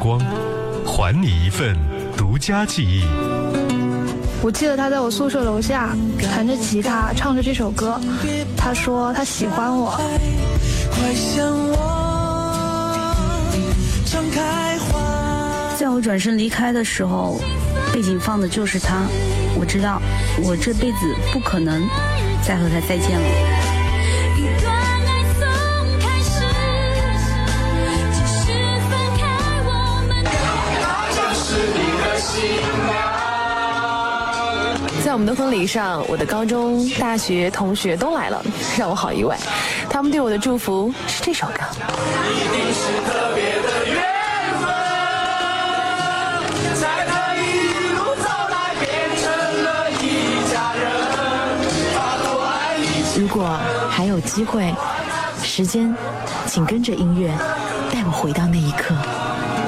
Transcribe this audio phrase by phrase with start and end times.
[0.00, 0.18] 光，
[0.86, 1.76] 还你一份
[2.16, 3.04] 独家记忆。
[4.42, 8.00] 我记得他在我宿舍楼下弹着吉他，唱着这首歌。
[8.56, 10.00] 他说他喜欢我。
[15.78, 17.38] 在我转身离开的时候，
[17.92, 19.02] 背景放的就是他。
[19.58, 20.00] 我知道，
[20.42, 21.86] 我这辈子不可能
[22.42, 23.49] 再和他再见了。
[35.10, 38.40] 在我们的婚礼上，我的高中、大学同学都来了，
[38.78, 39.36] 让我好意外。
[39.90, 41.54] 他们对我的祝福是这首歌。
[53.18, 53.58] 如果
[53.90, 54.72] 还有机会，
[55.42, 55.92] 时间，
[56.46, 57.36] 请跟着音乐
[57.92, 58.94] 带我回到那一刻。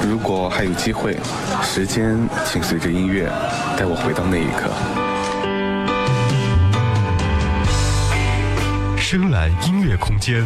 [0.09, 1.17] 如果还有机会，
[1.65, 3.29] 时间，请随着音乐
[3.77, 5.02] 带我回到那一刻。
[9.13, 10.43] 深蓝音乐空间，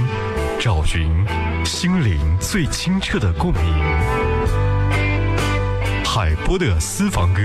[0.59, 1.09] 找寻
[1.65, 3.63] 心灵最清澈的共鸣。
[6.05, 7.41] 海波的私房歌，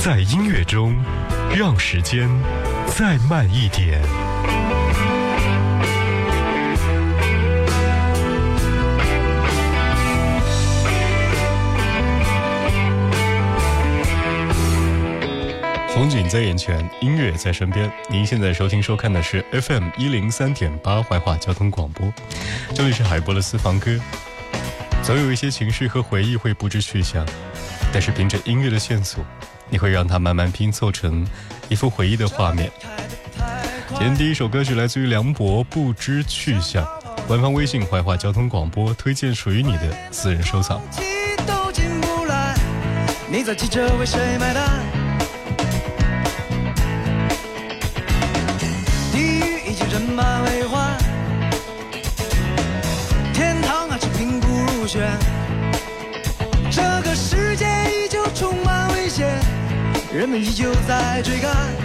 [0.00, 0.92] 在音乐中，
[1.56, 2.28] 让时间
[2.88, 4.02] 再慢一点。
[15.94, 17.92] 风景在眼前，音乐在身边。
[18.08, 22.10] 您现在收听收看的是 FM 一零三点八怀化交通广播，
[22.74, 24.00] 这里是海波的私房歌。
[25.02, 27.26] 总有一些情绪和回忆会不知去向，
[27.92, 29.22] 但是凭着音乐的线索，
[29.68, 31.26] 你会让它慢慢拼凑成
[31.68, 32.72] 一幅回忆的画面。
[33.88, 36.82] 今天第一首歌曲来自于梁博，《不知去向》。
[37.26, 40.80] 官方微信怀化交通广播推荐属于你的私人收藏。
[43.30, 43.54] 你在
[43.98, 44.81] 为谁买单？
[54.92, 59.40] 这个世界依旧充满危险，
[60.12, 61.81] 人们依旧在追赶。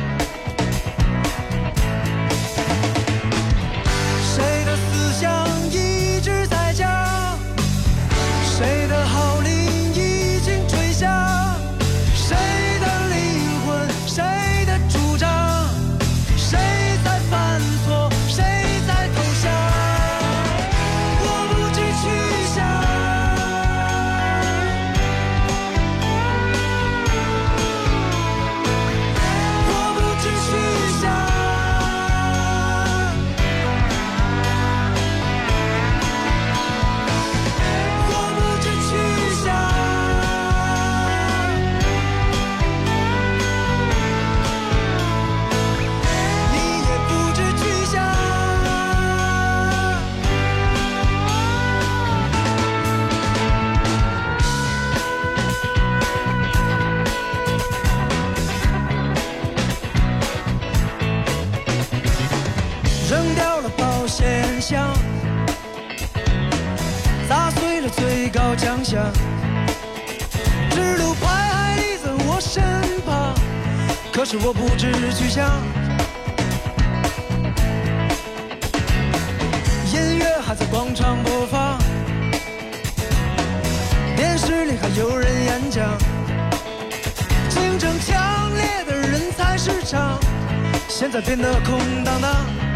[74.29, 75.63] 是我不知去向，
[79.94, 81.79] 音乐还在广场播放，
[84.18, 85.97] 电视里还有人演讲，
[87.47, 90.19] 竞争强烈的人才市场，
[90.89, 92.66] 现在变得空荡荡。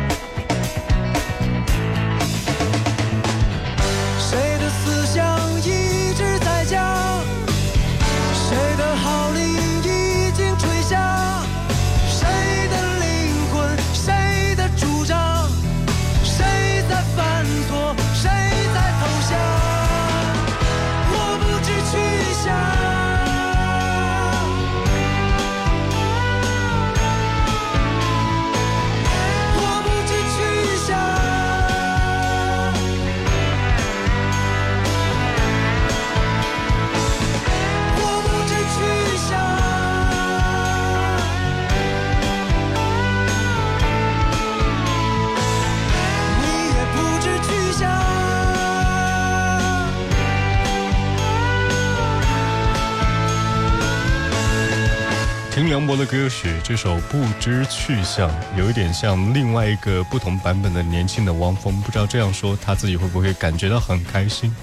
[55.72, 64.54] 梁博的歌曲，这首《不知去向》有一点像另外一个不同版本的年轻的汪峰，不知道这样说他自己会不会感觉到很开心，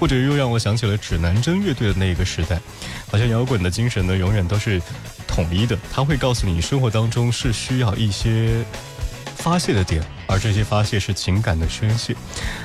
[0.00, 2.58] 或者又让我想起了指南针乐队的那个时代，
[3.08, 4.82] 好像摇滚的精神呢永远都是
[5.28, 8.64] 统一的，他会告诉你生活当中是需要一些
[9.36, 12.12] 发泄的点，而这些发泄是情感的宣泄。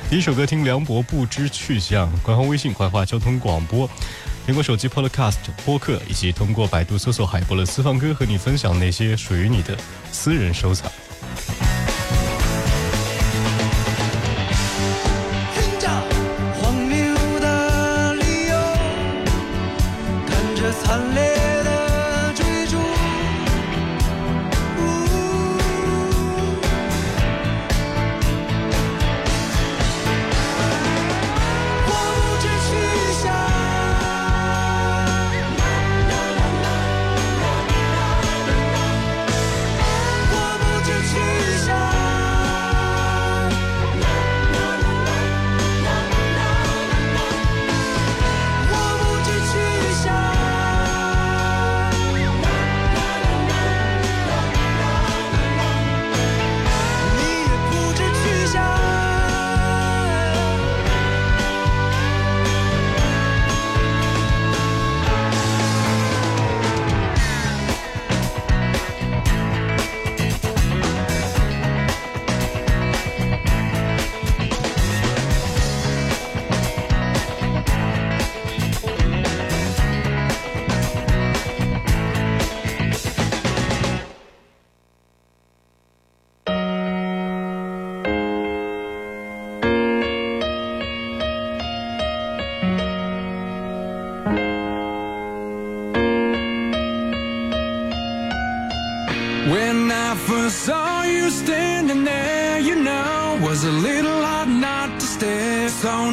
[0.09, 3.87] 第一首歌听梁博《不知去向》，官方微信快话交通广播。
[4.47, 9.77] 苹果手机 Podcast 播客，以及通过百度搜索海波的私房歌，和你分享那些属于你的
[10.11, 10.91] 私人收藏。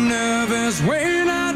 [0.09, 1.48] nervous when I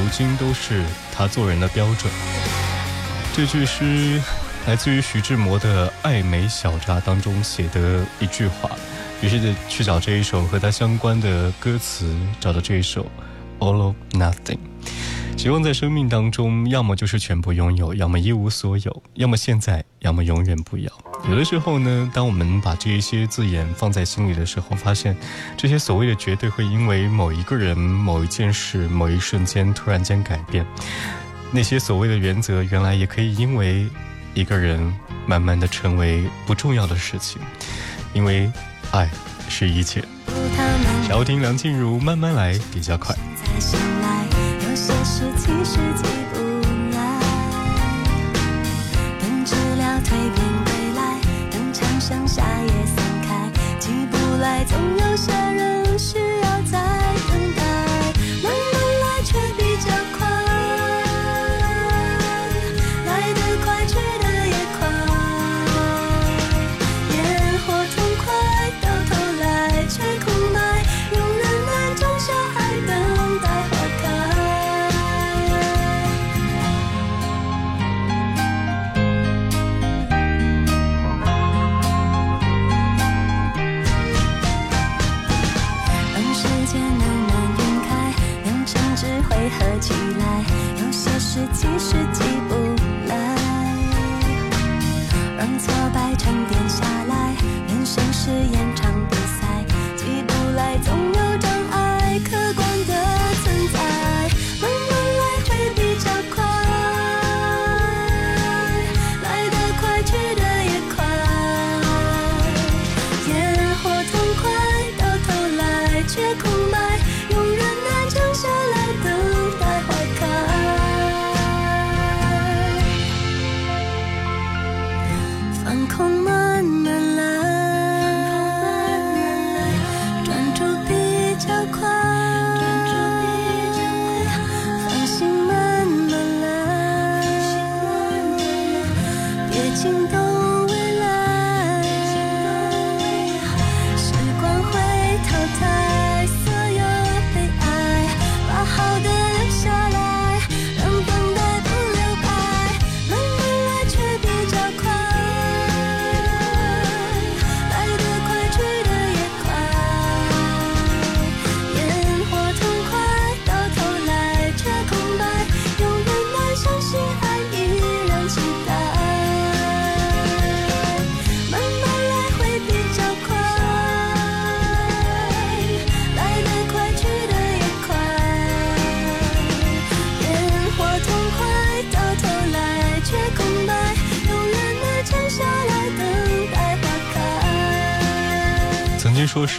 [0.00, 2.10] 如今都是他做人的标准。
[3.34, 4.18] 这句诗
[4.66, 8.70] 来自于徐志摩的《爱美小札》当中写的一句话，
[9.20, 13.04] 于是就去找这一首和他相关的歌词，找到这一首
[13.58, 14.32] 《All of Nothing》。
[15.36, 20.90] 希望在生命当中，要么就是全部拥有，要么一无所有，要么现在，要么永远不要。
[21.28, 25.16] 有的时候呢，当我们把这一些字眼放在心里的时候，发现
[25.56, 30.66] 这些所谓的绝对会因为某一个人、某一件事、某一瞬间突然间改变。
[31.52, 33.86] 那些所谓的原则，原来也可以因为
[34.34, 34.92] 一个人
[35.26, 37.40] 慢慢的成为不重要的事情。
[38.12, 38.50] 因为
[38.90, 39.08] 爱
[39.48, 40.02] 是一切。
[41.08, 43.14] 要听梁静茹慢慢来比较快。
[44.68, 45.64] 有些事其
[54.98, 55.49] 有些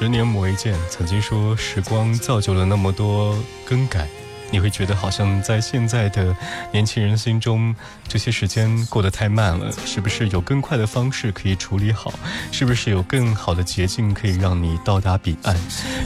[0.02, 4.08] 十年磨一剑，曾经说时光造就了那么多更改，
[4.50, 6.36] 你会觉得好像在现在的
[6.72, 7.76] 年轻人心中，
[8.08, 12.12] 这些时间过得太慢了，是不是有更快的方式可以处理好？
[12.52, 15.56] 是不是有更好的捷径可以让你到达彼岸？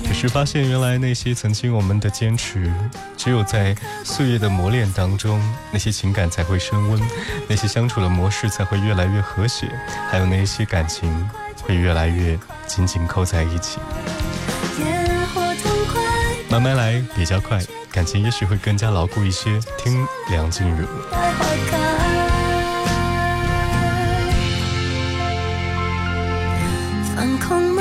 [0.05, 2.69] 可是发现原来那些曾经我们的坚持，
[3.15, 3.73] 只有在
[4.03, 7.01] 岁月的磨练当中，那些情感才会升温，
[7.47, 9.71] 那些相处的模式才会越来越和谐，
[10.11, 11.09] 还有那些感情
[11.63, 13.79] 会越来越紧紧扣在一起。
[14.79, 16.01] 烟火痛快，
[16.49, 19.59] 慢慢来比较快，感情也许会更加牢固一些。
[19.77, 20.85] 听梁静茹。
[27.15, 27.74] 放空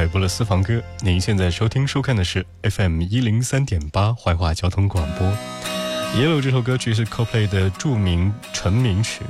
[0.00, 5.28] 海波的私房歌，您现在收听收看的是 FM 一零三点八怀化交通广播。
[6.16, 9.20] Yellow 这首歌曲是 Coplay 的著名成名曲，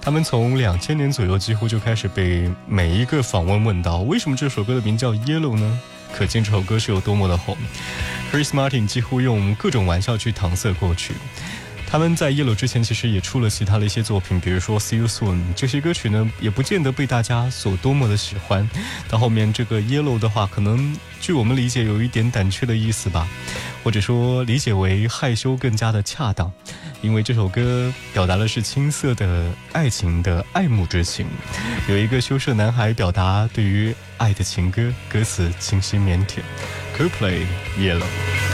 [0.00, 5.80] 他们从两千年左右几乎就开始被每一个访问问到，为什么这首歌的名叫 Yellow 呢？
[6.14, 7.56] 可见这首歌是有多么的红。
[8.30, 11.14] Chris Martin 几乎用各种玩笑去搪塞过去。
[11.92, 18.66] 他们在 Yellow 之前其实也出了其他的一些作品，比如说 See You Soon 这些歌曲呢，也不见得被大家所多么的喜欢。
[19.10, 23.28] 到后面这个 Yellow 的话，可能据我们理解有一点胆怯的意思吧，
[23.84, 26.50] 或者说理解为害羞更加的恰当，
[27.02, 31.26] 因为这首歌表达的是青涩的爱情的爱慕之情，
[31.90, 36.38] 有一个羞涩男孩表达对于爱的情歌，歌词清新腼腆。
[36.96, 37.44] Coldplay
[37.78, 38.51] Yellow。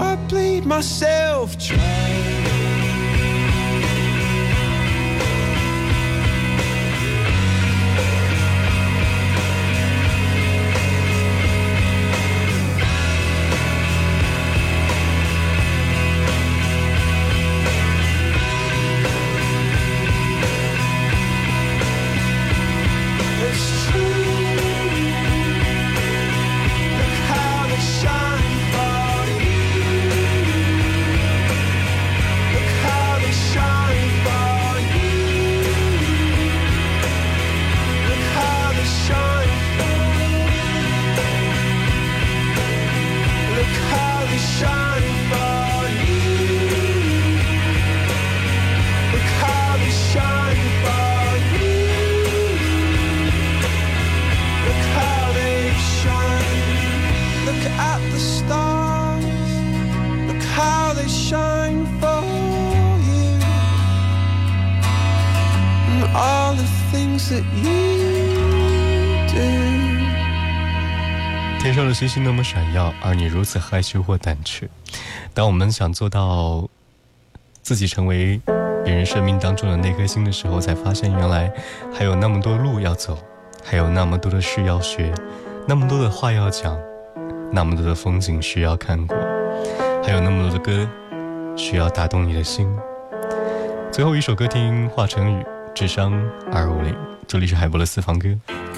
[0.00, 2.33] I bleed myself dry.
[72.14, 74.68] 是那么闪耀，而你如此害羞或胆怯。
[75.34, 76.68] 当我们想做到
[77.60, 78.40] 自己成为
[78.84, 81.52] 别人生命当中的那颗星的时候，才发现原来
[81.92, 83.18] 还有那么多路要走，
[83.64, 85.12] 还有那么多的事要学，
[85.66, 86.78] 那么多的话要讲，
[87.50, 89.16] 那么多的风景需要看过，
[90.04, 90.88] 还有那么多的歌
[91.56, 92.72] 需要打动你的心。
[93.90, 95.42] 最后一首歌听华晨宇
[95.74, 96.12] 《智商
[96.52, 96.92] 二五零》，
[97.26, 98.28] 这里是海波的私房歌，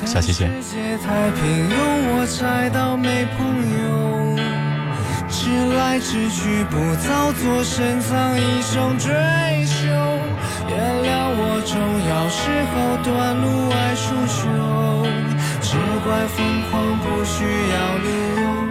[0.04, 0.50] 下期见。
[0.62, 1.74] 世界太平庸，
[2.12, 3.46] 我猜到没朋
[3.80, 4.36] 友，
[5.28, 9.10] 直来直去不造作，深藏一生追
[9.64, 9.86] 求。
[10.68, 11.78] 原谅我重
[12.08, 12.40] 要时
[12.72, 14.44] 候短路爱出糗，
[15.62, 16.36] 只怪疯
[16.70, 18.08] 狂不需要理
[18.42, 18.65] 由。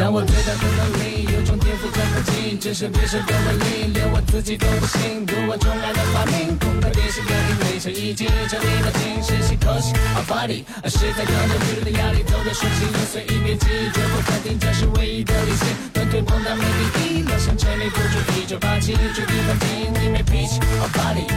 [0.00, 5.26] 我想我最大的能力，有种天赋叫科技，只是别人的文力，连我自己都不信。
[5.26, 15.68] 读我重来的发明，空白电视歌里围成一起，这里的精神是可惜，our body，是在扛着舆论的压力，走得顺心，又随意别急，绝不肯定这是唯一的理性。
[15.92, 16.64] 团队碰到没
[16.96, 19.66] 第一，老想成立不住一九八七，绝地反击，
[20.00, 21.28] 你没脾气，our body。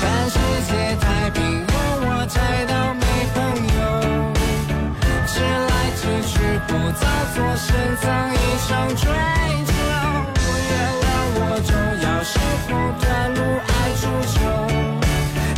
[0.00, 0.36] 看世
[0.68, 1.72] 界太平庸，
[2.04, 2.76] 我猜到
[6.92, 7.68] 造作，深
[8.00, 9.04] 藏一生追
[9.66, 9.72] 求。
[10.34, 10.72] 不原
[11.02, 11.04] 谅
[11.36, 11.70] 我重
[12.02, 12.32] 要时
[12.66, 12.68] 候
[13.00, 14.38] 短路爱出糗，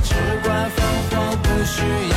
[0.03, 0.09] 只
[0.43, 0.79] 管疯
[1.11, 1.75] 狂不需
[2.11, 2.12] 要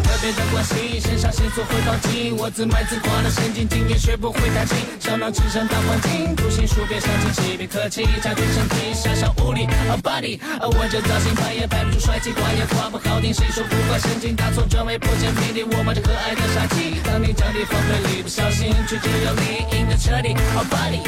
[0.00, 21.02] 特别的关系，肾上腺素会暴击，我自卖自夸的神经经也学不会弹琴，小脑智商大环境，独行鼠别上进气，别客气，加对身体，小小无力，a body，我这造型拍也拍不出帅气，话也话不好听，谁说不管神经大错专为破茧灭地，我冒着可爱的杀气，当你降低防备力，不小心曲折有理，赢得彻底，a body。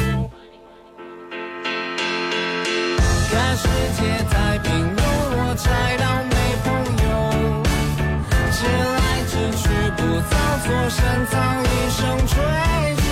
[3.31, 3.67] 看世
[3.97, 5.97] 界太平庸，我猜
[10.05, 12.35] 不造作，深藏一生追
[12.95, 13.03] 求。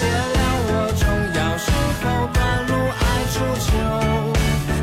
[0.00, 1.02] 原谅我重
[1.36, 1.68] 要时
[2.00, 3.00] 候短路爱
[3.32, 3.68] 出糗，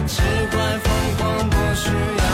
[0.06, 0.14] 只
[0.52, 1.84] 怪疯狂不需
[2.20, 2.25] 要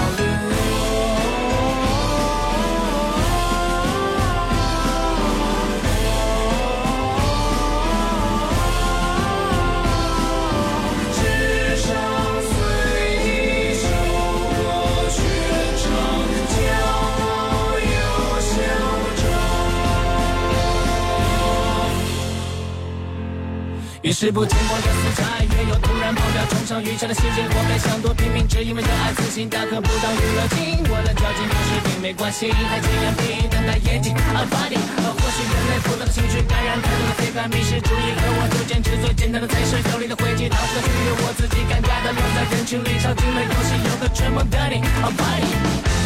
[24.21, 30.77] 是不经过的死柴，越有突然爆掉冲上云霄的细节，我该想多拼命，只因为热爱自信，大可不当娱乐精。
[30.93, 34.77] 我的交警不是病没关系，还这样比等待眼睛 a body。
[34.77, 45.49] 或许人类复杂的情绪感染太多的非感迷失主义，和我就坚持最简单的才是有力的回击，逃出的距离，我自己尴尬的留在人群里，超进了游戏，有个全梦的你 a body。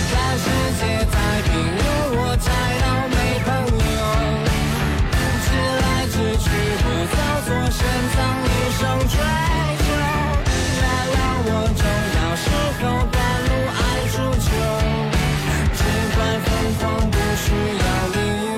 [0.08, 0.48] 看世
[0.80, 1.52] 界太平
[1.84, 1.84] 庸，
[2.16, 2.48] 我猜
[2.80, 3.85] 到没朋友。
[7.08, 7.80] 不造作，深
[8.14, 9.16] 藏一生追
[9.86, 9.88] 求。
[10.76, 10.82] 原
[11.14, 11.16] 谅
[11.46, 11.82] 我重
[12.16, 12.46] 要时
[12.82, 13.16] 候短
[13.46, 13.78] 路爱
[14.10, 14.48] 出糗，
[15.76, 15.80] 只
[16.16, 16.48] 管疯
[16.80, 17.14] 狂不
[17.44, 17.46] 需
[17.84, 18.18] 要理
[18.56, 18.58] 由。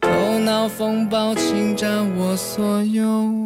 [0.00, 0.02] 头
[0.40, 3.43] 脑风暴侵占我所有。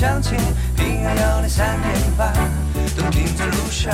[0.00, 0.34] 想起，
[0.78, 2.32] 平安要来三点半，
[2.96, 3.92] 都停在路上。